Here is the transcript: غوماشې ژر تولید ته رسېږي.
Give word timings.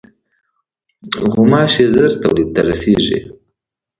غوماشې 1.31 1.85
ژر 1.93 2.11
تولید 2.23 2.49
ته 2.55 2.61
رسېږي. 2.67 3.19